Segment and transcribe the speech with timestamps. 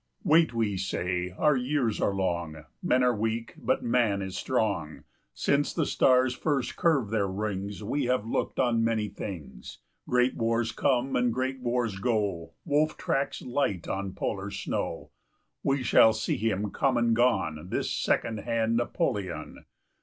[0.23, 5.75] ]Wait, we say; our years are long; Men are weak, but Man is strong; Since
[5.75, 9.77] the stars first curved their rings, 15 We have looked on many things;
[10.09, 15.11] Great wars come and great wars go, Wolf tracks light on polar snow;
[15.61, 19.65] We shall see him come and gone, This second hand Napoleon.